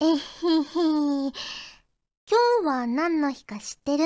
[0.00, 0.14] えへへ。
[0.14, 1.34] 今日
[2.64, 4.04] は何の日か知ってる？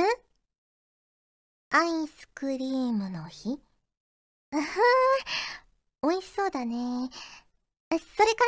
[1.69, 3.51] アイスクリームの日？
[3.51, 3.59] う
[4.57, 7.11] ふー、美味しそうだね。
[7.91, 8.01] それ
[8.35, 8.45] か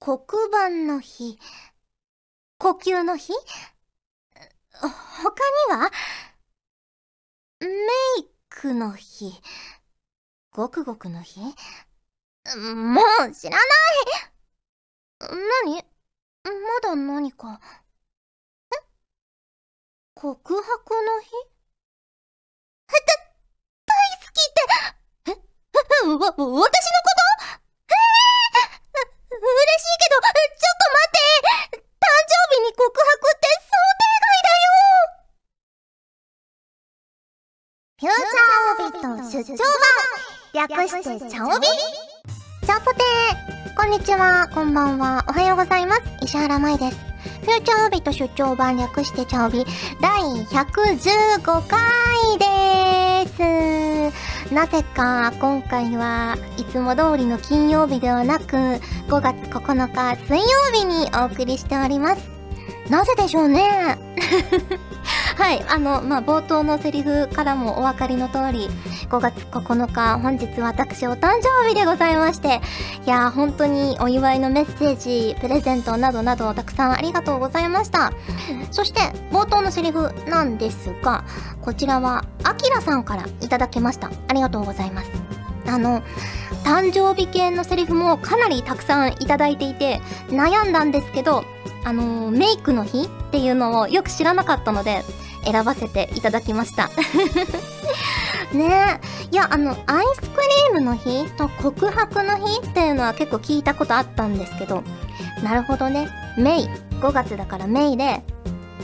[0.00, 0.16] ら？
[0.16, 1.38] 黒板の日、
[2.56, 3.34] 呼吸の日？
[4.80, 4.88] 他
[5.76, 5.90] には？
[7.60, 7.68] メ
[8.18, 9.30] イクの日、
[10.52, 11.40] ごくごくの日？
[12.42, 13.62] もう知らない。
[15.20, 15.78] 何？
[16.44, 16.50] ま
[16.82, 17.60] だ何か？
[18.74, 18.76] え？
[20.14, 20.66] 告白
[21.04, 21.30] の日、
[22.90, 22.98] だ、
[23.86, 24.66] 大好きって、
[25.30, 26.50] え、わ、私のこと？
[27.88, 27.94] え？
[28.94, 29.46] えー、嬉
[29.78, 31.78] しいけど、ちょっと待って！
[31.78, 33.06] 誕生日に告白
[33.36, 34.74] って想定外だよ！
[38.00, 39.62] フューチャーオビット出張
[40.52, 40.66] 版！
[40.68, 41.66] 略してチャオビ？
[42.72, 46.02] チャオポテーこんにちは、こんばんは、おはようございます。
[46.22, 46.96] 石原舞です。
[47.42, 49.66] フューチャーオビット出張版略してチャオビ
[50.00, 54.10] 第115回で
[54.48, 54.54] す。
[54.54, 58.80] なぜか今回はいつも通りの金曜日ではなく5
[59.20, 62.26] 月9日水曜日にお送りしております。
[62.88, 63.98] なぜでしょうね
[65.36, 68.68] はい、あの、まあ、冒頭のセリフからもお分かりの通り、
[69.08, 72.60] 5月9日、本日私お誕生日でございまして、
[73.06, 78.12] いやー、本当にお祝いのメッセージ、プレゼントなどなどたくさんありがとうございました。
[78.70, 81.24] そして、冒頭のセリフなんですが、
[81.62, 84.10] こちらは、あきらさんからいただきました。
[84.28, 85.10] ありがとうございます。
[85.66, 86.02] あの、
[86.64, 91.44] 誕生日系のセリフもかなりたくさんいただいていて、悩んだんですけど、
[91.84, 95.02] あのメイクの日っていうのをよく知らなかったので、
[95.44, 96.90] 選ばせていただきました。
[98.52, 99.26] ねえ。
[99.32, 100.40] いや、あの、アイスク
[100.70, 104.82] リームの日と告白の日っていうのは結構聞いたことあったんですけど、
[105.42, 106.08] なるほどね。
[106.36, 106.68] メイ。
[107.00, 108.22] 5月だからメイで、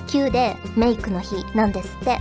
[0.09, 2.19] 9でメイクの日なんですって。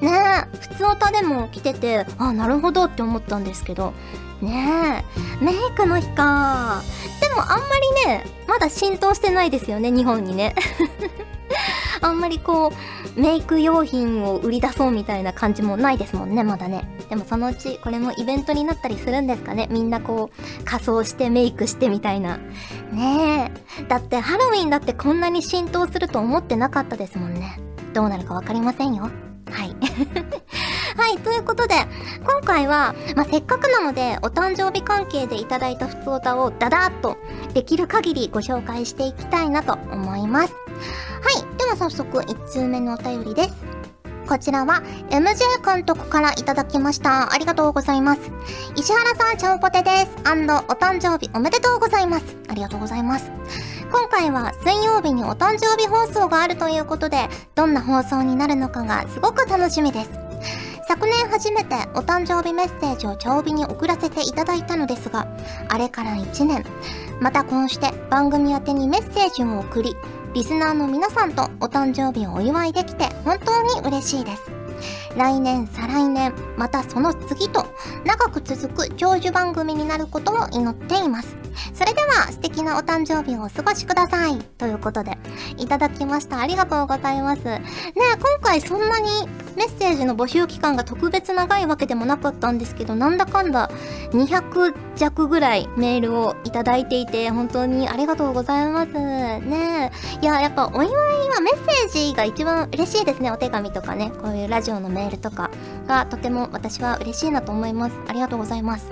[0.00, 0.10] ね
[0.52, 3.92] え、普通歌でも来てて、あ、なるほどって思ったんですけど、
[4.40, 5.04] ね
[5.40, 6.82] え、メイクの日か。
[7.20, 7.64] でもあんま
[8.04, 10.54] りね、まだ浸透してないですよね、日本にね。
[12.00, 12.72] あんまりこ
[13.16, 16.88] う、メイク用品を売り出そうみたいな感じもないですもんね、まだね。
[17.08, 19.68] でもそのうちこれもイベントになったりするんですかね。
[19.70, 22.38] みんなこう、仮装してメイクしてみたいな。
[22.92, 23.84] ねえ。
[23.84, 27.60] だってハロウィンだってこんなに浸透すると思ってなかったですもんね。
[27.92, 29.10] どうなるかわかりませんよ。
[29.50, 29.76] はい。
[31.00, 31.74] はい、ということで、
[32.24, 37.16] 今回は、まあ、せっかくなので、お誕生日関係でいただいた普通歌をダダーっと、
[37.54, 40.52] できる限りご紹介していきたいなと思います。
[40.52, 43.54] はい、では早速、1通目のお便りです。
[44.28, 47.32] こちらは MJ 監督からいただきました。
[47.32, 48.20] ありがとうございます。
[48.76, 50.10] 石原さん、ちゃんぽてです。
[50.18, 52.36] お誕生日おめでとうございます。
[52.48, 53.32] ありがとうございます。
[53.90, 60.29] 今回は水曜日にお誕生日放送があるということで、どんな放送になるのかがすごく楽しみです。
[60.90, 65.28] 昨年初めてお誕生日メッセージを茶帯に送らせていただいたのですが、
[65.68, 66.64] あれから1年、
[67.20, 69.94] またこうして番組宛にメッセージを送り、
[70.34, 74.59] リスナーの皆さんとお誕生日をお祝いできて本当に嬉しいです。
[75.16, 77.66] 来年、再来年、またその次と
[78.04, 81.36] 長く続く長寿番組になることを祈っています。
[81.74, 84.38] それでは素敵なお誕生日をお過ごしください。
[84.58, 85.18] ということで、
[85.56, 86.40] いただきました。
[86.40, 87.42] ありがとうございます。
[87.44, 87.60] ね
[87.94, 93.70] 今回そんなにメッセージの募集期間が特別長いわけでもなかったんですけど、なんだかんだ
[94.12, 98.92] 200弱ぐらいメールをいただいていて、本当にありがとうございます。
[98.92, 99.90] ね
[100.22, 103.30] いや、やっぱお祝いはメッセージが一番嬉しいですね。
[103.30, 105.50] お手紙とかね、こういうラジオのメールとか
[105.86, 107.96] がとても私は嬉しいなと思います。
[108.08, 108.86] ありがとうございます。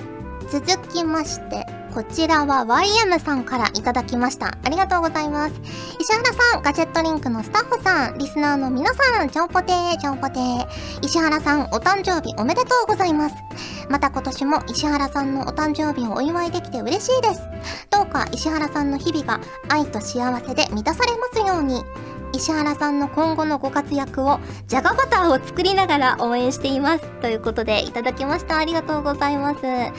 [0.51, 4.57] 続きまして、こちらは YM さんからいただきました。
[4.63, 5.55] ありがとうございます。
[6.01, 10.67] 石原さん、ガジェットリンクのスタッフさん、リスナーの皆さん、ちょんぽてー、ちょんぽてー。
[11.03, 13.35] 石原さん、お誕生日おめでとうございます。
[13.91, 17.41] また今年も石原さんのお誕生日をお祝いできて嬉しいです。
[17.91, 21.84] どうか石原さんの日々が愛と幸せで満たされますように。
[22.33, 29.92] 石原さんの今後のご活躍をじゃがバターを作りながら応援していますということでいただきましたありがとうございますね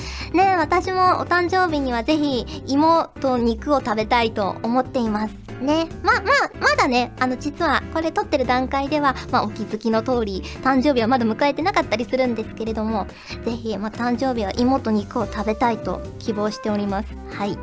[0.57, 5.87] 私もお誕生日にはぜひ芋と肉を食べたいと思っていますね。
[6.03, 6.21] ま、ま、
[6.59, 13.07] まだね、あの、実は、これ撮ってる段階では、まあ、お気づきの通り、誕生日はまだ迎えてなかったりするんですけれども、
[13.45, 17.09] ぜひ、まあ、誕生日は芋と肉を食べたいと希望しております。
[17.31, 17.57] はい。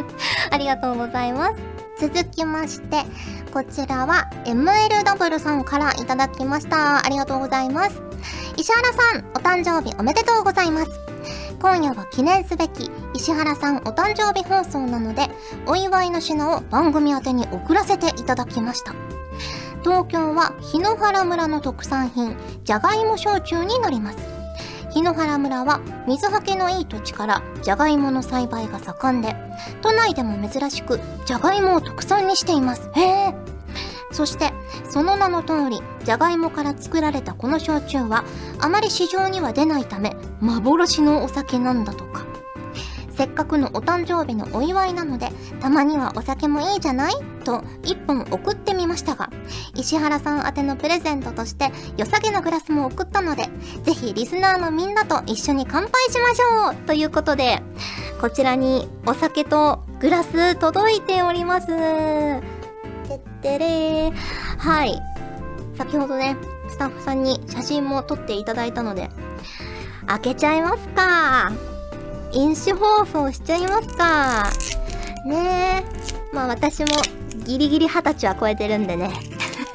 [0.50, 1.71] ありがとうございます。
[2.08, 3.04] 続きまして、
[3.52, 7.06] こちらは MLW さんからいただきました。
[7.06, 8.02] ありがとうございます。
[8.56, 10.90] 石原さん、お誕生日おめでとうございます。
[11.60, 15.28] 今夜は記念すべき石原さんお誕生日放送なので
[15.64, 18.96] お祝いの品を番組宛てに送らせていただきました
[19.82, 24.41] 東京は日野原村の特産品じゃがいも焼酎になります
[24.94, 29.34] 檜原村は水はけのいい土地からじゃがいもの栽培が盛んで
[29.80, 32.90] 都内でも珍しくじゃがいもを特産にしています。
[32.94, 33.34] へえ。
[34.12, 34.52] そして
[34.90, 38.24] その名の通りじゃがいもから作られたこの焼酎は
[38.60, 42.11] あまり市場には出ないため幻のお酒なんだと
[43.16, 45.30] せっかくのお誕生日のお祝いなので
[45.60, 47.12] たまにはお酒もいいじゃない？
[47.44, 49.30] と1本送ってみましたが
[49.74, 53.44] 石原さん宛てのプレゼントとして良さげなグラスも送ったので
[53.82, 57.62] ぜひリスナーのみんなと一緒に乾杯しましょうということで
[58.20, 61.66] こちらにお酒とグラス届いております。
[61.66, 61.72] て
[63.16, 64.12] ってれー。
[64.58, 65.00] はい。
[65.76, 66.36] 先ほどね
[66.68, 69.10] スタッフさんに写真も撮っていただいたので
[70.06, 71.52] 開けちゃいますか。
[72.32, 74.50] 飲酒放送しちゃいますか。
[75.26, 76.34] ねえ。
[76.34, 76.86] まあ私も
[77.44, 79.10] ギリギリ二十歳は超えてるんでね。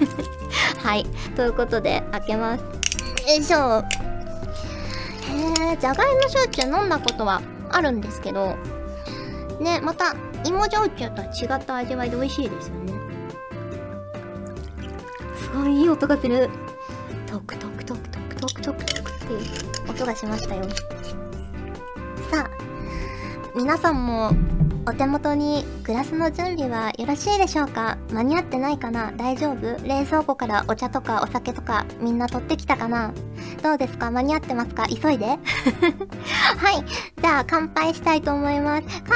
[0.83, 1.05] はい。
[1.35, 2.61] ということで開けます。
[2.61, 3.83] よいしょ。
[5.27, 8.55] へえじゃがいも焼酎飲んだことはあるんですけど
[9.59, 10.15] ねまた
[10.45, 12.93] 芋焼酎とは違った味わいで美味しいですよね。
[15.35, 16.49] すごいいい音がする。
[17.25, 20.63] トクトクトクトクトクトクトクっていう音がしましたよ。
[23.57, 24.31] 皆さんも
[24.85, 27.97] お手元にグラスの準備はよろしいでしょうか？
[28.11, 29.11] 間に合ってないかな？
[29.13, 29.83] 大丈夫？
[29.83, 33.11] 冷蔵庫からお茶とかお酒とかみんな取ってきたかな？
[33.63, 34.11] どうですか？
[34.11, 34.85] 間に合ってますか？
[34.87, 35.25] 急いで。
[35.25, 35.39] はい。
[37.19, 38.83] じゃあ乾杯したいと思います。
[38.87, 39.15] 乾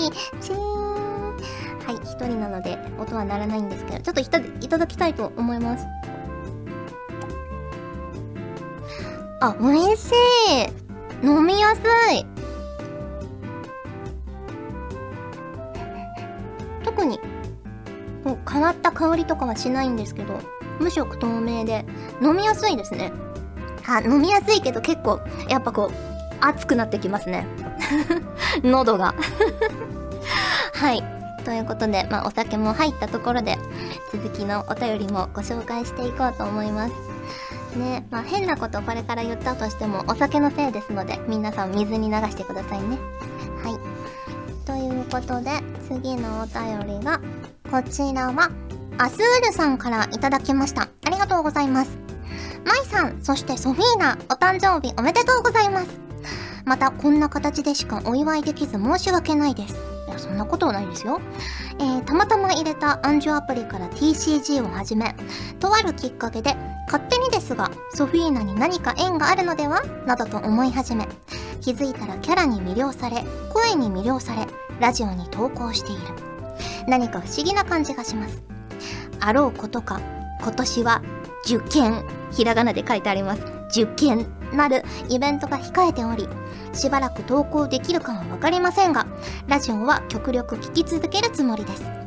[0.00, 0.12] 杯！
[0.40, 1.34] チーン。
[1.34, 5.84] はい一人なので音は鳴らないんですけどちょっといたいただきたいと思います。
[9.40, 10.12] あ美味し
[11.22, 11.26] い！
[11.26, 11.80] 飲みやす
[12.14, 12.33] い！
[16.94, 17.18] 特に
[18.22, 20.38] こう変わった香りとかはしないんですけど
[20.78, 21.84] 無色透明で
[22.22, 23.12] 飲みやすいですね。
[23.86, 25.92] あ飲みやすいけど結構やっぱこう
[26.40, 27.46] 熱くなってきますね。
[28.62, 29.14] 喉が。
[30.72, 31.04] はい。
[31.44, 33.58] ということで、まあ、お酒も入ったところで
[34.10, 36.94] 続きのお便りもご紹介していこうと思います。
[37.76, 42.98] ねまあ変なことこれから言ったとしてもお酒のせいですので皆さん水に流してくださいね。
[44.84, 45.50] ということで
[45.88, 47.18] 次のお便りが
[47.70, 48.50] こちらは
[48.98, 50.82] アスールさんからいただきました。
[50.82, 51.96] ありがとうございます。
[52.66, 55.88] マイさんそしてソフィーナお誕生日おめでとうございます。
[56.66, 59.93] またこんな形でしかお祝いできず申し訳ないです。
[60.14, 61.20] やそんなことはないですよ。
[61.78, 65.14] えー、たまたま入れた暗証アプリから TCG を始め
[65.60, 66.54] とあるきっかけで
[66.86, 69.82] 勝手にですがソフィーナに何か縁があるのでは？
[70.06, 71.06] などと思い始め
[71.60, 74.46] 気づいたらキャラに魅了され声に魅了され
[74.80, 76.02] ラジオに投稿している。
[76.86, 78.42] 何か不思議な感じがします。
[79.20, 80.00] あろうことか
[80.40, 81.02] 今年は
[81.46, 83.42] 受験ひらがなで書いてあります。
[83.70, 86.28] 受験なるイベントが控えており
[86.72, 89.06] しばらく投稿できるかは分かりませんが
[89.46, 92.04] ラジオは極力聞き続けるつもりです。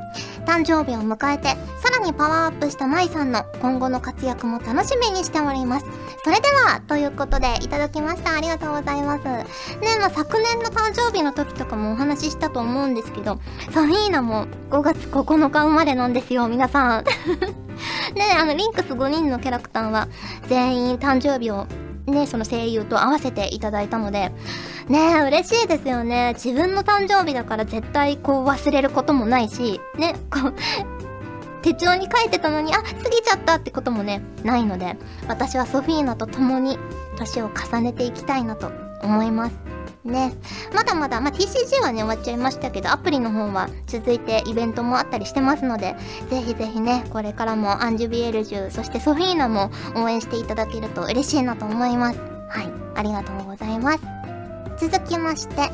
[0.48, 1.50] 誕生日を迎えて
[1.82, 5.86] さらにパワーアップした舞さんの今後の活躍も楽しみにしております。
[6.24, 8.34] それではということでいただきました。
[8.34, 9.26] ありがとうございます。
[9.26, 9.44] ね
[10.00, 13.40] まあ昨年の誕生日の時とかもお話ししたと思うんですけど
[13.74, 17.04] ソフィーナも5月9日生まれなんですよ皆さん。
[18.16, 20.08] ねあのリンクス5人のキャラクターは
[20.48, 21.68] 全員誕生日を
[22.08, 24.32] ね、その声優と合わせていただいたので、
[24.88, 26.34] ね嬉しいですよね。
[26.36, 30.54] 自分の誕生日だから絶対こう忘れることもないし、ね、こう、
[31.62, 34.96] 手帳に書いてたのに、あ、過ぎちゃったってこともね、ないので、
[35.28, 36.80] 私はソフィーナと共に
[37.18, 38.72] 年を重ねていきたいなと
[39.04, 39.67] 思います。
[40.08, 40.34] ね。
[40.74, 45.96] まだまだ、まあ、TCG はね、終わっちゃいましたけど、アプリの方は続いてイベントもあったりしてますので、
[46.30, 52.20] ぜひぜひね、これからもアンジュビエルジュ、そしてソフィーナも応援していただけると嬉しいなと思います。
[52.50, 52.72] はい。
[52.96, 54.00] ありがとうございます。
[54.78, 55.70] 続きまして、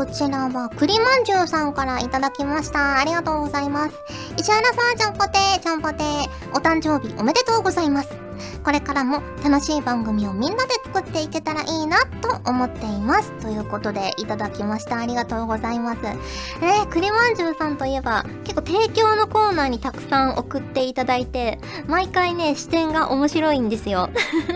[0.00, 2.98] こちらは栗まんじゅうさんからいただきました。
[2.98, 3.94] ありがとうございます。
[4.38, 8.30] 石原さん、ちゃんぽてー、ちゃんぽてー、お誕生日おめでとうございます。
[8.64, 13.32] これからも楽しい番組をみんなで作っていけたらいいなと思っています。
[13.40, 14.98] ということでいただきました。
[14.98, 16.00] ありがとうございます。
[16.04, 24.10] え栗まんじゅうさんといえば結構提供のコーナーにたくさん送っていただいて、毎回ね、視点が面白いんですよ。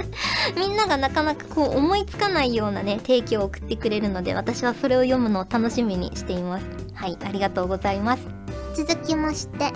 [0.56, 6.66] みんながなかなかこう思いつかないようなね、提供を送ってくれるので、私はそれを読むの楽しみにしています。
[6.94, 8.26] はい、ありがとうございます。
[8.74, 9.72] 続きまして、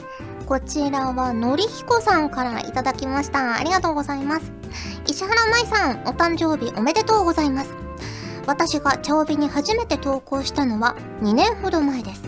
[0.47, 3.57] こちらはのりひこさんからいただきました。
[3.57, 4.50] ありがとうございます。
[5.07, 7.88] 石原舞さん、お誕生日おめでとうございます。
[8.49, 12.23] 私が茶帯に初めて投稿したのは2年ほど前です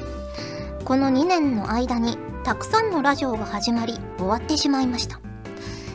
[0.85, 5.19] この2年の間にたくさんのラジオが始まり終わってしまいました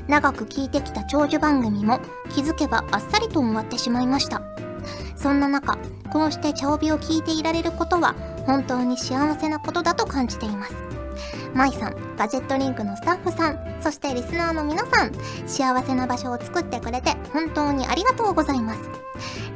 [0.07, 1.99] 長く聞いてきた長寿番組も
[2.33, 4.41] 気づけばあっさりと終わってしまいました
[5.25, 5.75] そんな中
[6.13, 8.13] こうして茶帯を聞いていられることは
[8.45, 10.75] 本当に幸せなことだと感じています。
[11.55, 15.11] 舞さん、ガジェットリンクのスタッフさん、そしてリスナーの皆さん、
[15.47, 18.79] 幸せな場所を作ってくれて本当にありがとうございます。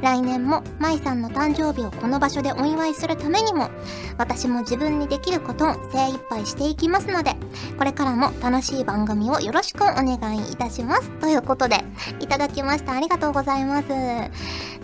[0.00, 3.68] 来年も舞さんの誕生日をこの場所でお祝いするためにも、
[4.16, 7.34] 私も自分にできることを精一杯していきますので、
[7.76, 11.10] これからも楽しい番組をよろしくお願いいたします。
[11.20, 11.84] ということで、
[12.20, 12.94] いただきました。
[12.94, 13.88] ありがとうございます。
[13.88, 14.30] ね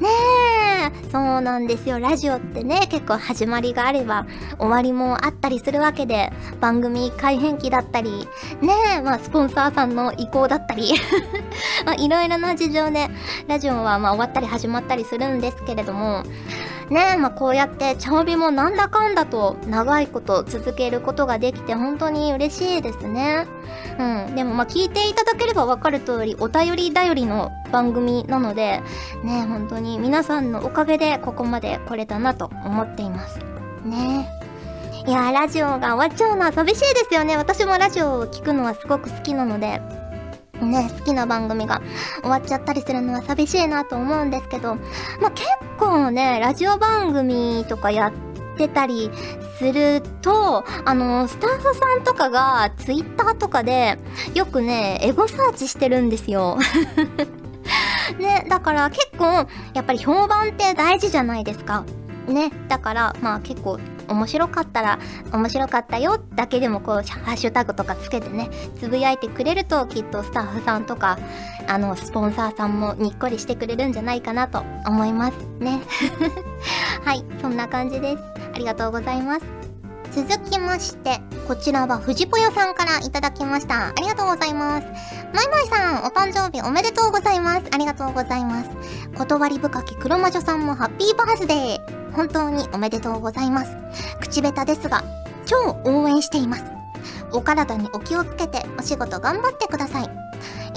[0.02, 1.98] え、そうなんですよ。
[1.98, 4.26] ラジオってね、結構始まりがあれば、
[4.58, 6.30] 終わりもあったりするわけで、
[6.60, 8.28] 番組改変期だったり、
[8.60, 10.92] ねえ、まあ、スポンサーさんの意向だったり
[11.84, 13.08] まあ、いろいろな事情で、
[13.48, 16.22] ラジオはまあ終わったり始まったりするんですけれども、
[16.90, 23.46] ねえ、まあ、こうやって茶帯もなんだかんだと長いこと続けることができて本当に嬉しいですね。
[23.98, 24.34] うん。
[24.36, 28.82] でもまあ聞いていただければわかる通りお便り頼りの番組なので、
[29.24, 33.40] ねえ、本当に皆さんのおかげでここまで来れたなと思っています。
[33.84, 34.35] ねえ。
[35.06, 37.36] いやラジオが終わっちゃうのは寂しいですよね。
[37.36, 39.80] 私もラジオを聞くのはすごく好きなので。
[40.60, 41.82] ね、好きな番組が
[42.22, 44.74] 終わっちゃったりするのは寂しいなと思うんですけど、
[45.20, 45.46] まあ、結
[45.78, 48.12] 構ね、ラジオ番組とかやっ
[48.56, 49.10] てたり
[49.58, 53.98] すると、あの、スタッフさんとかがツイッターとかで
[54.34, 56.58] よくね、エゴサーチしてるんですよ。
[58.18, 61.84] ね、だから結構、やっぱり評判って大事じゃないですか。
[62.26, 64.98] ね、だから、まあ結構面白かったら
[65.32, 67.00] 面白かったよだけでもこうハ
[67.32, 71.18] ッシュタグとかつけてねつぶやいてくれるときっとスタッフさんとか
[71.66, 75.80] あのスポンサーさんもにっこりしてくれるんじゃないかなと思いますね
[77.04, 78.22] はいそんな感じです
[78.54, 79.66] ありがとうございます
[80.16, 83.88] 続きまして、こちらは藤ぽよさんからいただきました。
[83.88, 84.86] ありがとうございます。
[85.34, 87.66] まいまいさん、お誕生日おめでとうございます。
[87.70, 88.70] ありがとうございます。
[89.14, 92.05] 断り深き黒魔女さんもハッピーバースデー。
[92.16, 93.76] 本当におめでとうございます。
[94.20, 95.04] 口下手ですが、
[95.44, 96.75] 超応援しています。
[97.36, 100.04] お体にお気をつけてお仕事頑張ってください。
[100.04, 100.08] い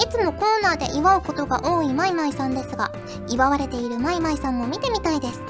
[0.09, 2.91] つもコーナーで祝うことが多いマイマイさんですが、
[3.27, 5.41] 祝われているマイマイさんも見てみたいです。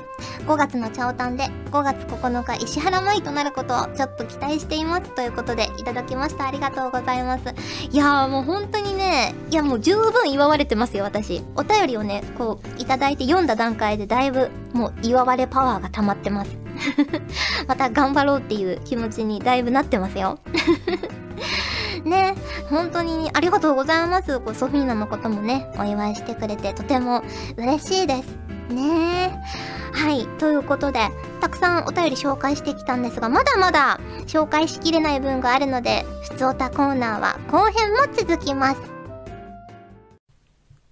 [0.46, 7.44] 5月のチャオタンで5月9日石原舞となることをちょっと期待していますということでいただきましたありがとうございます
[7.92, 16.58] いやーもう本当にねいやもう十分祝われてますよ私お便りをねこういただいて読んだ段階でだいぶもう祝われパワーが溜まってます
[17.68, 20.40] また頑張ろうっていう気持ちにだいぶなってますよ
[22.06, 22.36] ね、
[22.70, 24.40] 本当にありがとうございます。
[24.40, 27.24] こうソフィーナのこともね、お祝いしてくれてとても
[27.58, 28.74] 嬉しいです。
[28.74, 29.38] ね
[29.92, 30.28] はい。
[30.38, 31.10] ということで、
[31.42, 38.82] たくさんお便り紹介してきたんですが、まだまだ紹介しきれない分があるので、ふつおたコーナーは後編も続きます。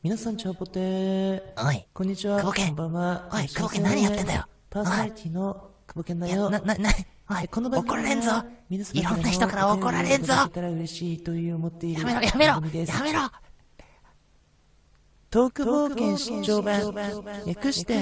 [0.03, 1.41] 皆さん、チャオポテー。
[1.57, 1.85] おい。
[1.93, 2.37] こんにちは。
[2.37, 2.67] 久保健。
[2.67, 3.29] こんばんは。
[3.33, 4.45] おい、久保健何やってんだよ。
[4.69, 6.49] パーソナリティの久保健だよ。
[6.49, 6.89] な、な、な、
[7.29, 8.31] おい、この番怒られんぞ。
[8.69, 10.33] いろんな人から怒られんぞ。
[10.33, 12.53] やめろ、やめろ。
[12.53, 12.61] や
[13.03, 13.21] めろ。
[15.29, 16.93] トーク冒険出張版、
[17.45, 17.95] 略して、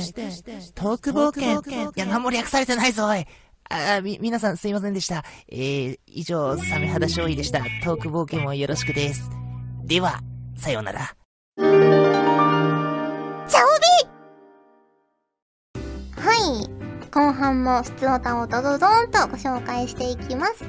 [0.74, 1.92] トーク冒険。
[1.96, 3.25] いや、何も略されてないぞ、おい。
[3.70, 5.24] あ、み、皆さんすいませんでした。
[5.48, 7.62] えー、以上、サメ肌勝利でした。
[7.84, 9.30] トーク冒険もよろしくです。
[9.84, 10.22] では、
[10.56, 12.04] さようなら。
[17.15, 20.65] 後半も普通歌をドドドーンとご紹介していきます。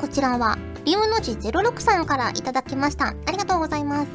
[0.00, 3.08] こちらは、リウの字06さんからいただきました。
[3.08, 4.08] ありがとうございます。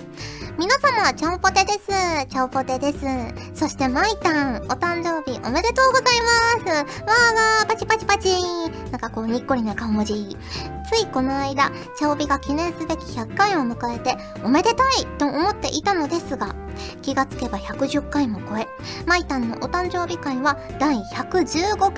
[0.60, 1.88] 皆様、ちゃんぽてです。
[2.30, 3.06] ちゃんぽてです。
[3.54, 6.20] そして、まいたん、お誕生日おめでとうござい
[6.66, 6.68] ます。
[6.68, 8.30] わーわー、パチパチパチ
[8.92, 10.36] なんかこう、にっこりな顔文字。
[10.92, 16.56] ついこの間、茶帯が記念すべき100回を迎えて、おめでたいと思っていたのですが、
[17.04, 18.68] 気がつけば110回も超え、
[19.06, 21.90] マイタンのお誕生日会は第115回。
[21.90, 21.94] わ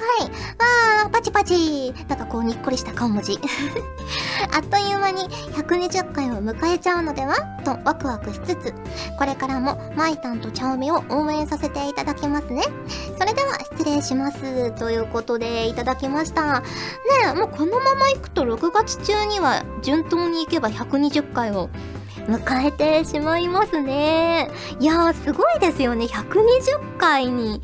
[1.05, 3.39] ー、パチパチなんかこうにっこりした顔文字。
[4.53, 7.35] あっという間に120回を迎えちゃうのでは？
[7.63, 8.73] とワクワクしつつ、
[9.17, 12.63] これからもマイタンとチャオミを応援させていただきますね。
[13.17, 14.71] それでは失礼します。
[14.77, 16.59] ということでいただきました。
[16.59, 16.65] ね
[17.25, 21.69] え、もうこのまま行くと6月中には順当に行けば120回を
[22.27, 24.49] 迎えてしまいますね。
[24.79, 26.05] いやー、すごいですよね。
[26.05, 27.61] 120回に、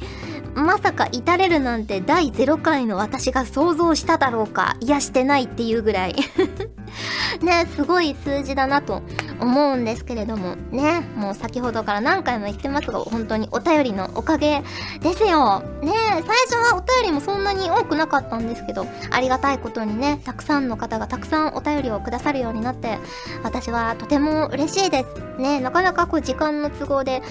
[0.56, 4.78] まさか至れるなんて第0回の私が想像しただろうか。
[4.80, 6.16] いや、してないっていうぐらい
[7.44, 9.02] ね、すごい数字だなと
[9.40, 14.64] 思うんですけれどもねもう先ほどから何回も言ってますが本当にお便りのおかげ
[15.02, 15.62] ですよ。
[15.82, 22.98] ね最初はお便りもそんなに多くなかったんですけどありがたいことにねたくさんの方がたくさんお便りをくださるようになって
[23.44, 25.40] 私はとても嬉しいです。
[25.40, 27.22] ねなかなかこう時間の都合で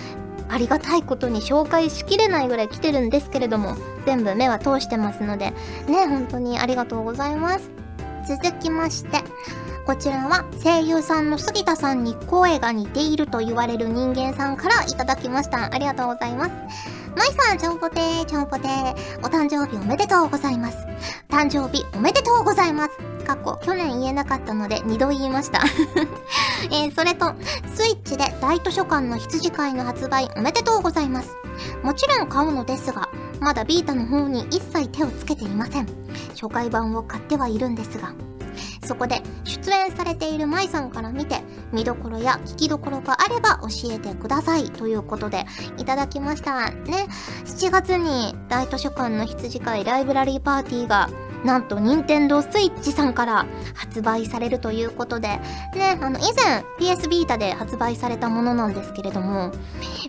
[0.49, 5.53] ありがたいことに紹介しきれないぐらい来てるんですけれども全部目は通してますので
[5.89, 7.71] ね本当にありがとうございます。
[8.27, 9.23] 続きまして
[9.87, 19.19] こちらは声優さんの杉田さんに声が似ていると言われる人間さんからいただきましたありがとうございますまいさん、ちゃんぽてー、ちゃんぽてー。
[19.21, 20.79] お誕生日おめでとうございます。
[21.29, 22.99] 誕生日おめでとうございます。
[23.25, 25.63] 過去、去年言えなかったので2度言いました
[26.71, 27.35] えー、それと、
[27.73, 31.37] スイッチで大図書館の羊飼いの発売おめでとうございます。
[31.85, 35.87] もちろん買うのですが、まだビータの方に一切手をつけていません。
[36.31, 38.13] 初回版を買ってはいるんですが。
[38.85, 41.41] そこで出演されている舞さんから見て
[41.73, 45.45] 見どころや聞きどころがあれば教えてくださいということで
[45.79, 46.71] いただきました。
[46.71, 47.09] ね
[47.45, 51.09] 7月に大図書館の羊飼いライブラリーパーティーが
[51.45, 59.53] なんと任天堂スイッチさんから発売されるということで、ね、あの、以前 PS ビータで発売されたものなんですけれども、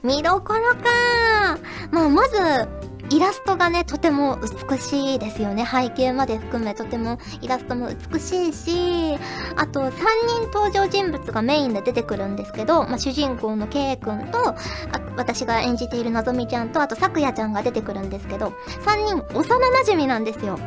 [0.01, 1.59] 見どころか
[1.91, 2.37] まあ、まず、
[3.11, 5.65] イラストがね、とても美しいですよね。
[5.65, 9.17] 背景まで含めとてもイラストも美しいし、
[9.55, 14.55] あと3人登場人物がメインで出てくるんですけど、まあ、主人公の K 君と、あ
[15.17, 18.53] 私が演じているのぞみちゃんと、あとさくやちゃんが出てくるんですけど、
[18.85, 20.59] 3人幼馴染なんですよ。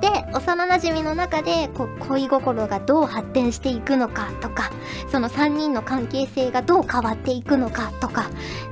[0.00, 4.70] で、幼馴染の中で、こう、恋心がどう発展していくのかとか、
[5.10, 8.28] その3人の関係性がどう変わっていくのかとか、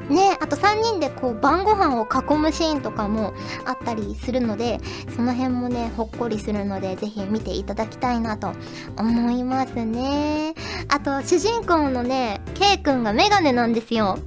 [0.09, 3.33] ね、あと3人でこう、晩飯を囲むシーンとかも
[3.65, 4.79] あったりするので、
[5.15, 8.53] その辺もね、ほっこりするので、ぜひ見ていただきたいなと
[8.97, 10.55] 思いますね。
[10.89, 14.19] あと、主人公のね、K 君がメガネなんですよ。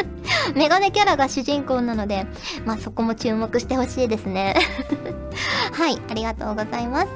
[0.54, 2.26] メガネキャラが主人公なので、
[2.64, 4.56] まあそこも注目してほしいですね。
[5.72, 7.08] はい、ありがとうございます。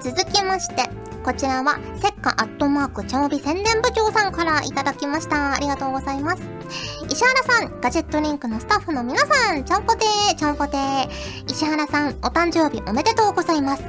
[0.00, 0.90] 続きまして、
[1.24, 5.54] こちらは、せっかアットマーク、ちゃおび宣伝部長さんからいただきました。
[5.54, 6.42] ありがとうございます。
[7.08, 11.08] 石原さん、ガジェットリンクのスタッフの皆さん、ちゃんぽてー、ちゃんぽてー。
[11.50, 13.84] 石原さん、お誕生日おめでとうございます。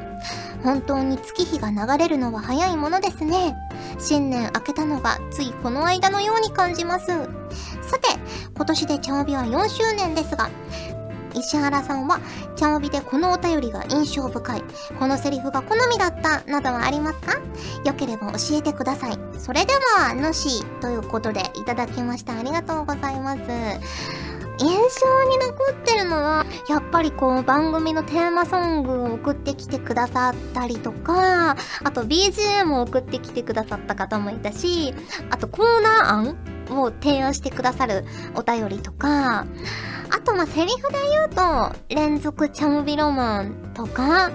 [0.63, 3.53] 本当に月日が流れるのは早いものですね。
[3.99, 7.07] 新年明けたのがついこの間のように感じます。
[7.07, 8.07] さて、
[8.55, 10.49] 今年でちゃおびは4周年ですが、
[11.36, 12.19] 石原さんは、
[12.56, 14.63] ちゃおびでこのお便りが印象深い、
[15.00, 17.34] このセリフが好みだったなどはありますか？
[17.84, 19.17] よければ教えてください。
[19.38, 22.38] それでは、のし、ということでいただきました。
[22.38, 23.41] ありがとうございます。
[24.58, 24.74] 印象
[25.30, 34.95] に残ってるのは、やっぱりこう番組のテーマソングを送ってきてくださったりとか、あと BGM を送ってきてくださった方もいたし、
[35.30, 36.38] あとコーナー案
[36.80, 39.45] を提案してくださるお便りとか、
[40.15, 44.32] あとまあセリフで言うと、連続チャムビロマンとか、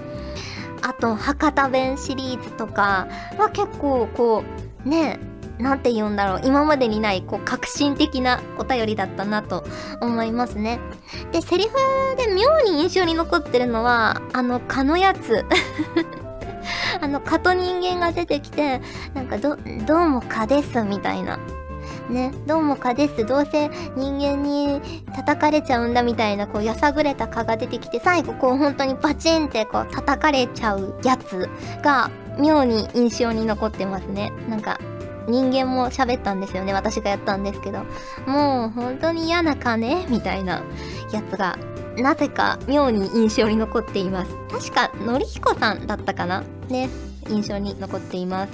[0.83, 3.07] あと博多弁シリーズとか
[3.39, 4.43] は結構こ
[4.85, 5.19] う、ね、
[5.57, 9.63] なんて言うんだろう、今までにない、こう、革新的なお便りだったなと
[10.01, 10.79] 思いますね。
[11.31, 11.71] で、セリフ
[12.15, 15.43] で妙に印象に残ってるのは、あの、蚊のやつ。
[17.01, 18.81] あの、蚊と人間が出てきて、
[19.15, 21.39] なんか、ど、どうも蚊です、みたいな。
[22.11, 23.25] ね、どうも蚊です。
[23.25, 24.81] どうせ人間に
[25.15, 31.49] 叩かれちゃうんだみたいな、こう、やさぐれた蚊が出てきて、最後こう、本当にパチンってこう、叩かれちゃうやつ
[31.81, 34.31] が、妙に印象に残ってますね。
[34.49, 34.77] なんか、
[35.27, 36.73] 人間も喋ったんですよね。
[36.73, 37.79] 私がやったんですけど。
[38.25, 40.63] もう本当に嫌な金みたいな
[41.13, 41.57] やつが、
[41.97, 44.31] なぜか妙に印象に残っています。
[44.51, 46.89] 確か、のりひこさんだったかなね。
[47.29, 48.53] 印象に残っています。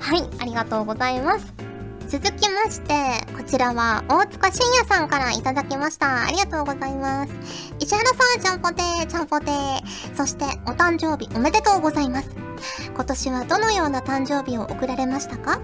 [0.00, 1.75] はい、ありがとうございます。
[2.08, 2.94] 続きまして、
[3.36, 6.24] こちらは大塚信也さんからいただきました。
[6.24, 7.32] ありがとうございます。
[7.80, 10.16] 石原さん、ちゃんぽてー、ちゃんぽてー。
[10.16, 12.30] そして、お誕生日おめでとうございます。
[12.94, 15.58] 今年はどのような誕生日を送られましたか？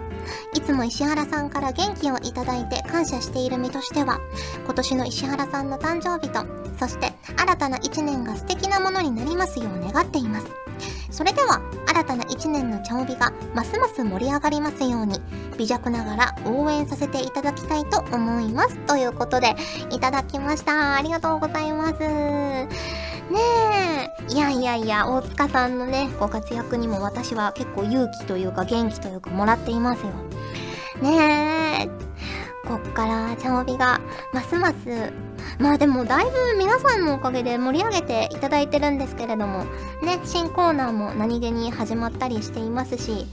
[0.55, 4.18] いつも石原さんから元気をいただいて感謝している身としては、
[4.64, 6.44] 今年の石原さんの誕生日と、
[6.78, 10.46] そして新たな一年が素敵なものになりますよう願っています。
[11.12, 15.20] それでは、新たな一年の茶帯がますます盛り上がりますように、
[15.59, 18.79] 微弱ながら応援させていただきたいと思います。
[18.87, 19.55] ということで、
[19.90, 20.96] いただきました。
[20.96, 21.98] ありがとうございます。
[22.01, 22.66] ね
[24.31, 24.33] え。
[24.33, 30.12] いやいやいや、大塚さんのね、ご活躍にも私は結構勇気というか元気というかもらっていますよ。
[31.03, 32.12] ねえ。
[32.66, 34.01] こっから茶帯が
[34.33, 35.12] ますます
[35.59, 39.64] まあでもだいぶ皆さんのおかげで盛り上げていただいてるんですけれども
[40.02, 43.26] ね新コーナーも何気に始まったりしていますし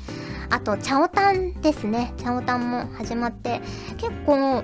[0.49, 2.13] あと、チャオタンですね。
[2.17, 3.61] チャオタンも始まって、
[3.97, 4.63] 結構、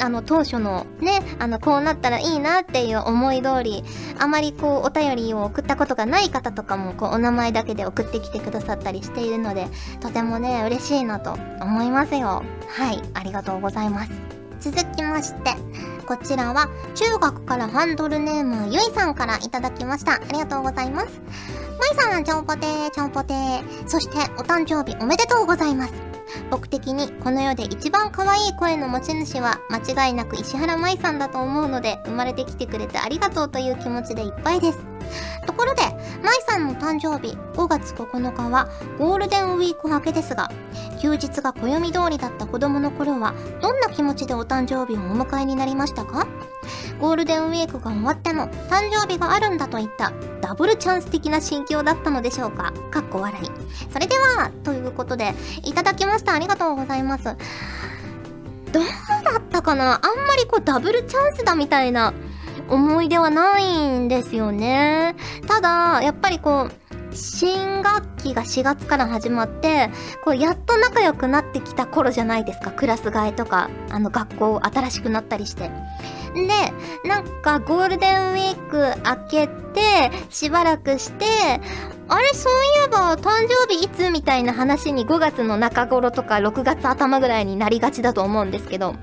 [0.00, 3.84] あの、当初のね、あの、こうなったらいいなっていう思い通り、
[4.18, 9.66] あまりこう、お便りを送ったことがない方とかも、こう、お名前だけで送ってきてくださったりしているので、
[10.00, 12.42] とてもね、嬉しいなと思いますよ。
[12.68, 14.37] はい、ありがとうございます。
[14.60, 15.54] 続きまして、
[16.06, 20.14] こちらは中学からハンドルネームゆいさんからいただきました。
[20.14, 21.20] ありがとうございます。
[21.78, 23.88] まいさん、ちゃんぽてー、ちゃんぽてー。
[23.88, 25.92] そして、お誕生日おめでとうございます。
[26.50, 34.97] 僕的にこの世で一番可愛い声の持ち主は間違いなく石原舞さんだと思うので生まれてきてくれてありがとうという気持ちでいっぱいです。
[35.46, 35.82] ところで、
[36.22, 38.68] 舞さんの誕生日5月9日は
[38.98, 40.50] ゴールデンウィーク明けですが、
[41.00, 46.26] 休日が暦通りだった子供の頃はどんな気持ちでお誕生日をお迎えになりましたか？
[47.00, 52.72] ゴールデンウィークが終わっても誕生日があるんだといったダブルチャンス的な心境だったのでしょうか？
[52.90, 53.46] かっこ笑い。
[53.92, 56.34] それでは、ということで、いただきました。
[56.34, 57.24] ありがとうございます。
[57.24, 58.84] どう
[59.24, 59.94] だったかな？
[59.94, 62.12] あんまりこうダブルチャンスだみたいな
[62.68, 65.16] 思い出はないんですよね。
[65.46, 69.90] ただ、やっぱりこう、新学期が4月から始まって、
[70.24, 72.70] こう、やっと仲良くなってきた頃じゃないですか。
[72.70, 75.70] クラス替えとか、あの、学校新しくなったりして。
[76.34, 81.24] で、なんかゴールデンウィーク明けて、しばらくして、
[82.10, 88.94] あれ、そういえば誕生日いつみたいな話に5月の中頃とか6月頭ぐらいになりがちだと思うんですけど、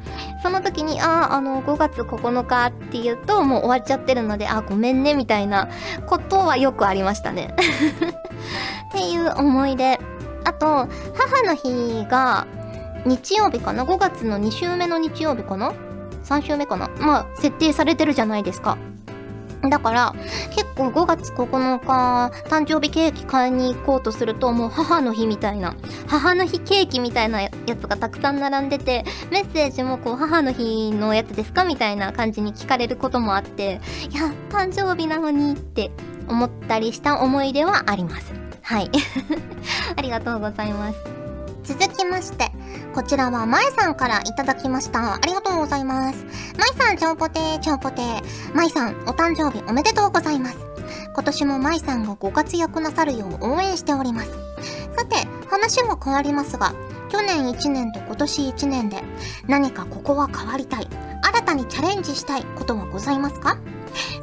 [0.42, 5.70] その時に、ああ、あの、5月9日って言うともう終わっちゃってるので、あごめんねみたいな
[6.08, 7.56] ことはよくありましたね。
[8.90, 10.00] っていう思い出。
[10.44, 10.88] あと、母
[11.46, 12.48] の日が
[13.06, 15.74] 日曜日かな ?5 月の2週目の日曜日かな
[16.24, 16.90] ?3 週目かな？
[17.00, 18.78] まあ、設定されてるじゃないですか。
[19.70, 20.16] だから、
[20.52, 25.76] 結構5月9日、誕生日ケーキ買いに行こうとすると、もう母の日みたいな、
[26.08, 27.50] 母の日ケーキみたいなや
[27.80, 35.92] つがたくさん並んでて、メッセージもこう、母の日のやつですかみたいな感じに聞かれることもあって、いや、誕生日なのにって
[36.28, 38.34] 思ったりした思い出はあります。
[38.62, 38.90] はい。
[39.96, 40.98] ありがとうございます。
[41.64, 42.52] 続きまして、
[42.96, 45.16] こちらはまえさんからいただきました。
[45.16, 46.26] ありがとうございます。
[46.58, 48.56] まいさん、ちょんぽてー、ちょんぽてー。
[48.56, 50.58] まいさん、お誕生日おめでとうございます。
[51.14, 54.30] 今年もまいさんがご活躍なさるよう応援しております。
[54.98, 56.74] さて、話が変わりますが、
[57.10, 59.04] 去年1年と今年1年で
[59.46, 60.88] 何かここは変わりたい、
[61.22, 63.58] 新たにチャレンジしたいことはございますか？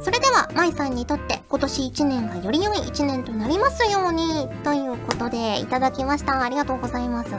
[0.01, 6.41] それでは、まいさんにとって今年1年がより良い1年となりますように、ということでいただきました。
[6.41, 7.29] ありがとうございます。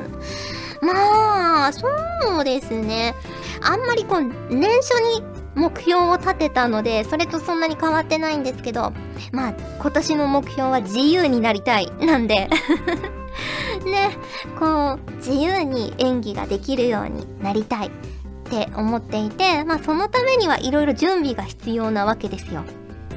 [0.84, 1.88] まあ、そ
[2.40, 3.14] うですね。
[3.62, 5.22] あんまりこう、年初に
[5.54, 8.92] 目標を立てたので、それとそんなに変わってないんですけど、
[9.32, 11.90] まあ、今年の目標は自由になりたい。
[12.00, 12.48] なんで、
[13.86, 14.16] ね、
[14.58, 17.90] こう、自由に演技ができるようになりたいっ
[18.50, 22.62] て思っていて、まあ、そのためにはいろいろ準備が必要なわけですよ。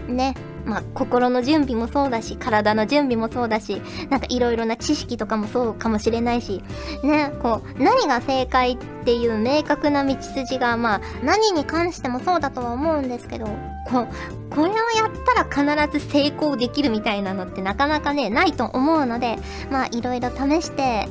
[0.08, 0.36] ね。
[0.68, 6.62] まあ、心の準備もそうだし、体の準備もそうだし、なんかいろいろな知識とかもそうかもしれないし、
[7.04, 14.08] ね、こう、何が正解っていう明確な道筋が、まあ、何に関してもそうだとは思うんですけど、こう、
[14.50, 19.38] これをやったら必ず成功できるみたいなのってなかなかね、ないと思うので、
[19.72, 21.08] まあ、いろいろ試して、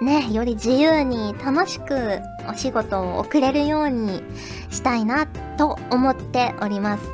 [0.00, 4.22] ね、より自由に楽しくお仕事を送れるように
[4.70, 5.26] したいな
[5.56, 7.04] と思っております。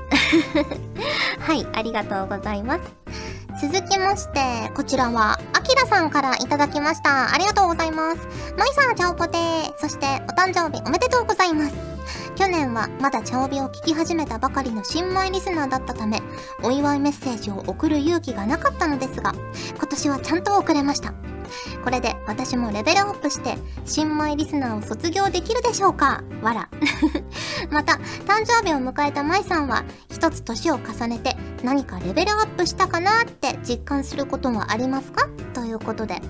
[1.41, 2.81] はい、ありがとうございます。
[3.61, 7.35] 続きまして、こちらは、あきらさんからいただきました。
[7.35, 8.27] ありがとうございます。
[8.57, 9.75] まいさん、ちゃおぽてー。
[9.79, 11.75] そして、お誕生日おめでとうございます。
[12.37, 16.23] 去年はまだチャオビを聞き始めたばかりの新米リスナーだったため、
[16.63, 19.35] お祝いメッセージを送る勇気がなかったのですが、
[19.77, 21.13] 今年はちゃんと送れました。
[21.85, 26.23] これで私もレベルアップして、新米リスナーを卒業できるでしょうか？
[26.43, 26.69] わら。
[27.71, 27.95] また、
[28.27, 35.29] 誕生日を迎えた舞さんは、一つ年を重ねて何かレベルアップしたかなって実感することはありますか？
[35.55, 36.21] ということで。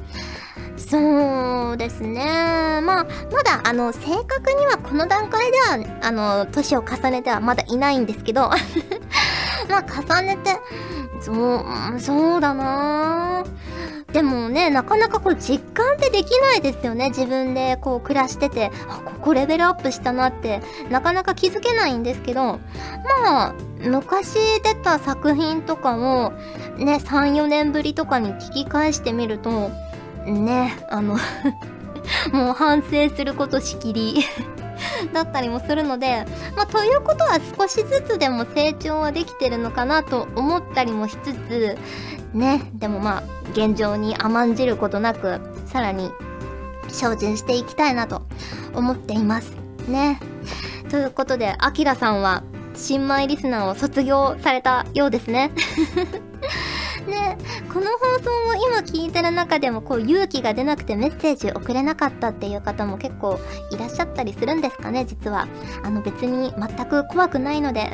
[0.76, 2.80] そうですね。
[2.82, 8.50] まあ、まだ、あの、正確にはこの段階では、あの、年を重ねてはまだいないんですけど、
[9.68, 10.58] まあ、重ねて、
[11.20, 13.46] そう、そうだなぁ
[14.12, 17.10] でもね、なかなかこう実感ってできないですよね。
[17.10, 22.58] 自分でこう暮らしてて、あ、ここレベルアップしたなって、なかなか気づけないんですけど、
[23.24, 26.32] まあ、昔出た作品とかを、
[26.76, 29.70] ね、3、4年ぶりとかに聞き返してみると、
[30.26, 31.16] ね、あの、
[32.32, 34.24] もう反省することしきり
[35.12, 41.78] だったりもするので、まあ、ということは少しずつでも成長はできてるのかなと思ったりもしつつ、
[42.32, 46.10] ね、でもまあ、現状に甘んじることなく、さらに
[46.88, 48.22] 精進していきたいなと
[48.74, 49.52] 思っています。
[49.88, 50.20] ね。
[50.90, 52.42] ということであきらさんは
[52.74, 55.50] 新米リスナーを卒業されたようですね。
[57.02, 57.38] ね
[57.72, 63.38] この放送を今聞いてる中でもこう勇気が出なくてメッセージ送れなかったっていう方も結構
[63.70, 65.48] いらっしゃったりするんですかね実は
[65.82, 67.90] あの別に全く怖くないので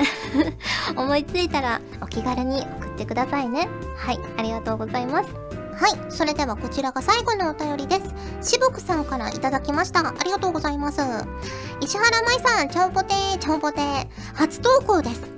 [0.97, 5.47] 思いついたらお気軽に送ってくださいねはいありがとうございます
[5.79, 6.11] はい。
[6.11, 7.97] それではこちらが最後のお便りで
[8.41, 8.55] す。
[8.55, 10.01] しぶくさんからいただきました。
[10.01, 11.03] ありがとうございます。
[11.83, 14.07] 石原舞さん、ちゃんぽてー、ちゃんぽてー。
[14.35, 15.36] 初投稿です。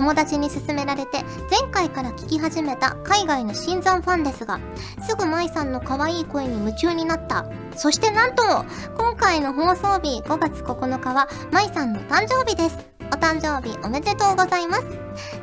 [0.00, 4.58] 友達に勧められて前回から聞き始めた海外の新参ファンですが
[5.06, 7.44] すぐ舞さんの可愛い声に夢中になった。
[7.76, 8.64] そしてなんとも
[8.96, 12.78] 今回の放送日5月9日は舞さんの誕生日です。
[13.12, 14.86] お誕生日おめでとうございます。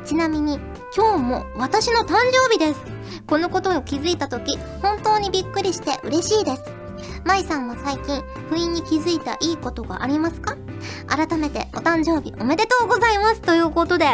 [0.04, 0.58] ちなみに
[0.96, 2.80] 今日も私の誕生日です。
[3.28, 6.62] このことを気づいた時本当にびっくりして嬉しいです。
[7.24, 10.56] 舞さんは最近不意に気づいたいいことがありますか？
[11.06, 14.06] 改めてお誕生日おめでとうございますということで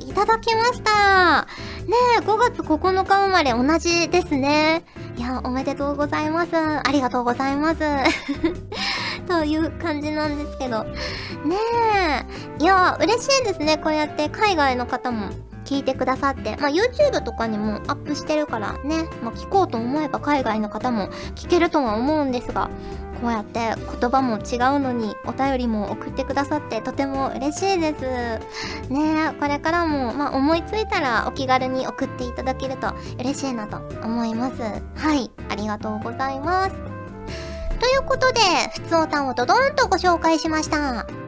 [0.00, 1.46] いただきました。
[1.86, 4.84] ねえ5月9日生まれ同じですね。
[5.16, 6.56] いやおめでとうございます。
[6.56, 7.80] ありがとうございます。
[9.26, 10.84] という感じなんですけど。
[10.84, 11.56] ね
[12.60, 12.62] え。
[12.62, 13.78] いや嬉しいですね。
[13.78, 15.28] こうやって海外の方も
[15.68, 22.70] 聞いてくださって、まあ、YouTube とかにもアップしてるからね、まあ、聞こうと思えば海外の方も聞けるとは思うんですが
[23.20, 28.02] こうやって言葉も違うのにお便りも送ってくださってとても嬉しいです。
[28.90, 34.62] ねこれからも、まあ、思いついたらお気軽に送っていただけると嬉しいなと思います。
[34.62, 36.76] はい、ありがとうございます。
[37.80, 38.40] ということで、
[38.72, 41.27] ふつおたをドドーンとご紹介しました。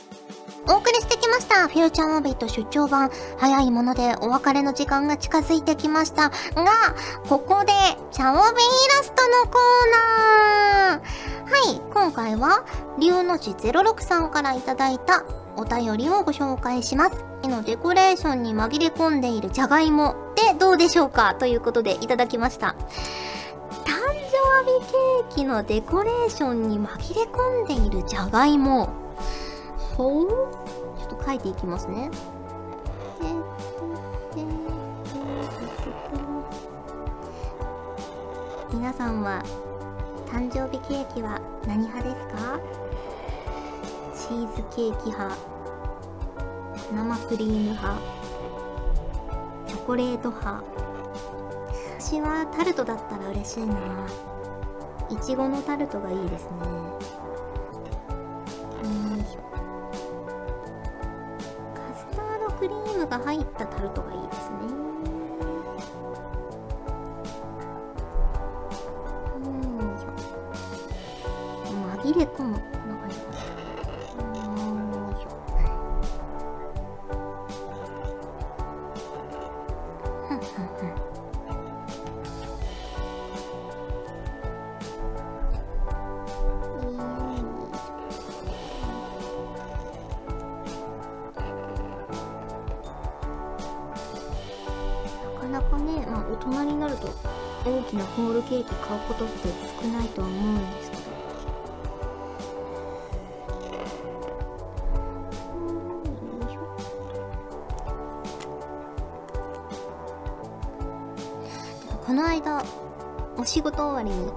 [0.67, 1.67] お送りしてきました。
[1.67, 3.09] フューチャーオービット出張版。
[3.37, 6.29] 早いものでお別れの時間が近づいてきました。
[6.29, 6.35] が、
[7.27, 7.73] ここで、
[8.11, 8.43] チャオビイ
[8.97, 9.61] ラストのコー
[10.89, 10.99] ナー。
[10.99, 12.63] はい、今回は、
[12.99, 15.23] 龍の字06さんからいただいた
[15.57, 17.25] お便りをご紹介します。
[17.43, 21.33] 絵のデコレーションに紛れ込んでいるじゃがいもでどうでしょうか？
[21.33, 22.75] ということでいただきました。
[23.83, 29.00] 誕生日ケーキのデコレーションに紛れ込んでいるじゃがいも。
[30.01, 30.27] ちょ
[31.05, 32.09] っと書いていきますね。
[38.73, 39.43] 皆さんは
[40.27, 42.59] 誕生日ケーキは何派ですか？
[44.15, 45.37] チーズケーキ派
[46.93, 47.99] 生クリーム派
[49.67, 50.63] チョコレート派。
[51.99, 53.75] 私はタルトだったら嬉しいな。
[55.09, 56.49] いちごのタルトがいいですね。
[58.81, 59.70] よいしょカスタード
[62.61, 64.57] クリームが入ったタルトがいいですね。
[69.35, 69.79] うん。
[72.03, 72.70] 紛れ込む。
[114.01, 114.31] わりに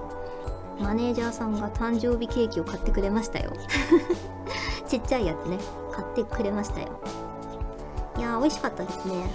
[0.79, 3.51] マネージャーさんが誕生日ケーキを買ってくれましたよ。
[4.87, 5.57] ちっちゃいやつね。
[5.91, 6.87] 買ってくれましたよ。
[8.17, 9.31] いやー美味しかったですね。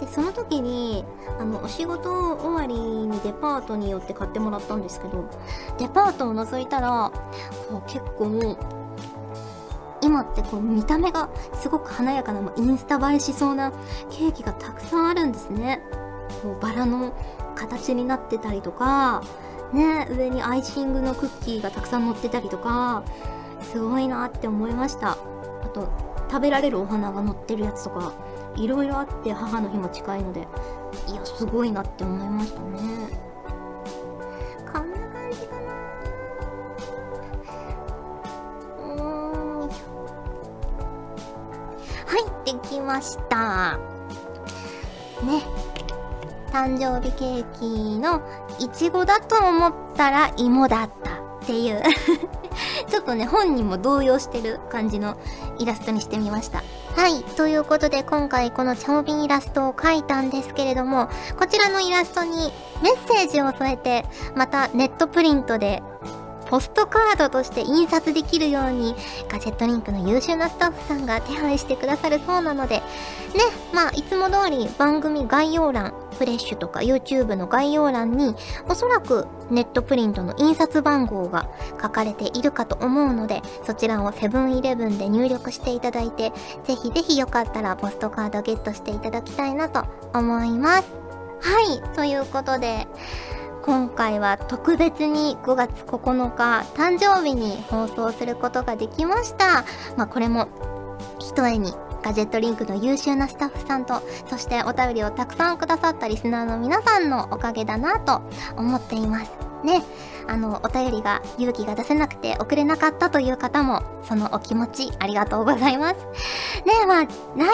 [0.00, 1.04] でその時に
[1.38, 5.24] あのお仕事終わりにデパートによって買ってもらったんですけど
[5.78, 7.12] デパートを覗いたら
[7.68, 8.56] こう結構
[10.00, 13.72] 今ってこう見た目がすごく華やかなインスタ映えしそうな
[14.08, 15.82] ケーキがたくさんあるんですね。
[16.42, 17.12] こうバラの
[17.60, 19.22] 形になってたりとか、
[19.72, 23.04] ね、上にアイシングのクッキーがたくさん乗ってたりとか、
[23.60, 25.12] すごいなって思いました。
[25.12, 25.16] あ
[25.72, 25.88] と、
[26.30, 28.12] 食べられるお花が乗ってるやつとか、
[28.56, 30.48] いろいろあって母の日も近いので、
[31.06, 32.78] いや、すごいなって思いましたね。
[34.72, 35.72] こんな感じかな
[38.82, 39.68] うん。
[39.68, 39.68] は
[42.44, 43.78] い、できました。
[45.22, 45.59] ね。
[46.50, 48.22] 誕生日ケーキの
[48.58, 51.82] いちごだと思ったら芋だったっていう。
[52.88, 55.16] ちょっとね本人も動揺してる感じの
[55.58, 56.62] イラストにしてみました。
[56.96, 57.22] はい。
[57.22, 61.08] ということで今回このチャオビンイラストを描いたんですけれども
[61.38, 65.82] こちらのイラストにメッセージを添えてまたネットプリントで
[66.50, 68.96] ポストカードとして印刷できるように
[69.28, 72.82] ガジェットリンクの優秀なスタッフさんが手配してくださるそうなのでね
[73.72, 78.34] まあいつも通り番組概要欄フレッシュとか YouTube の概要欄に
[78.68, 81.48] おそらくネットプリントの印刷番号が
[81.80, 86.32] 書かれているかと思うのでそちらをセブンイレブンで入力していただいて
[86.64, 90.90] ぜひぜひよかったらポストカードゲットしていただきたいなと思います。
[91.42, 92.86] はいということで
[93.62, 99.64] 今回は特別に5月9日誕生日に放送することができました。
[99.96, 100.48] まあこれも
[101.18, 108.22] ひとえにガジェットリンクの優秀なスタッフさんとそしてお便りをたくさんくださったリスナーの皆さんのおかげだなと
[108.56, 109.30] 思っています。
[109.62, 109.82] ね
[110.26, 115.96] あのお便りが勇気が出せなくて送れなかったという方もそのお気持ちありがとうございます。
[116.64, 117.46] ねまあ来年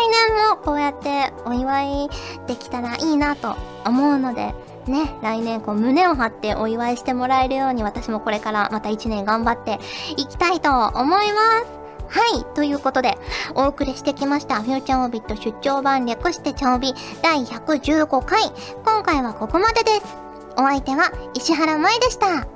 [0.50, 2.08] もこうやってお祝い
[2.46, 4.54] できたらいいなと思うので
[4.90, 9.78] ね、来年こう胸を張ってお祝いしてもらえるように私もこれからまた1年頑張って
[10.16, 11.76] いきたいと思います。
[12.08, 12.44] はい。
[12.54, 13.18] ということで、
[13.54, 18.42] お送りしてきました、フューチャーオービット出張版略してチャオビ第115回。
[18.84, 20.16] 今回はここまでです。
[20.56, 22.46] お相手は石原舞でした。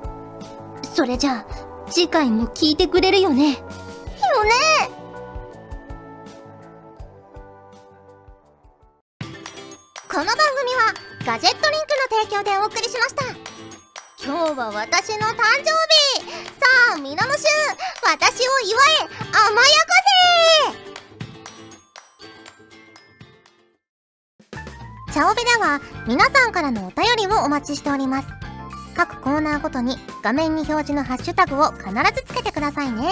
[0.82, 3.58] それじゃあ、次回も聞いてくれるよね。
[4.30, 4.50] よね
[10.08, 10.36] この番組
[10.74, 13.24] はガジェットリンクの提供でお送りしました。
[14.24, 16.24] 今日は私の誕生日。
[16.46, 17.44] さあ皆の衆
[18.02, 19.08] 私を祝え。
[19.30, 19.92] 甘やか
[25.06, 25.12] せ。
[25.12, 28.28] チャオベでは皆さんからのお便りをお待ちしております。
[28.96, 33.10] 各コーナーごとに画面に表示のハッシュタグを必ずつけてくださいね。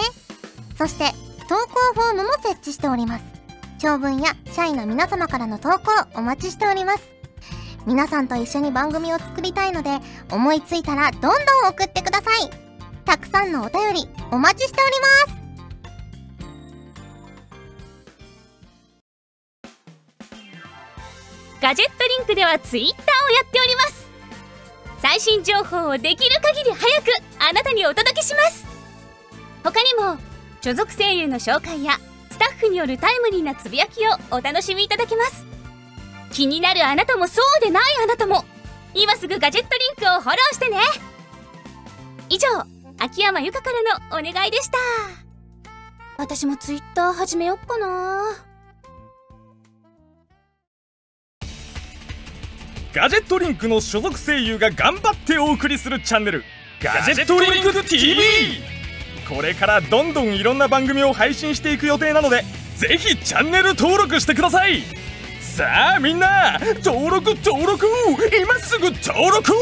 [0.78, 1.12] そして
[1.46, 3.24] 投稿フォームも設置しております。
[3.78, 7.17] 長文や社員の皆様からの投稿お待ちしております。
[7.88, 9.88] 皆さんと一緒に番組を作りたいので
[10.30, 11.32] 思いついたらどんどん
[11.70, 12.50] 送ってください。
[13.06, 15.38] たくさんのお便りお待ちしております。
[21.62, 23.06] ガジェットリンクではツイッターをや
[23.42, 24.06] っております。
[25.00, 27.06] 最新情報をできる限り早く
[27.38, 28.66] あなたにお届けします。
[29.64, 30.18] 他にも
[30.60, 31.98] 所属声優の紹介や
[32.30, 35.47] スタッフによるタイムリーなつぶやきをお楽しみいただけます。
[36.32, 38.44] 気になるあなたもそうでないあなたも。
[38.94, 40.78] 今すぐガジェットリンクをフォローしてね。
[42.28, 42.48] 以上
[42.98, 43.70] 秋山由香か
[44.10, 44.78] らのお願いでした。
[46.16, 48.48] 私もツイッター始めよっかな。
[52.92, 56.42] ガジェットリンクの所属声優が頑張ってお送りするチャンネル
[56.82, 58.22] ガジェットリンク TV
[59.28, 62.42] これからどんどんいろんな番組を配信していく予定なので
[62.76, 64.82] ぜひチャンネル登録してください。
[65.58, 67.84] さあみんな登録登録。
[68.40, 69.52] 今すぐ登録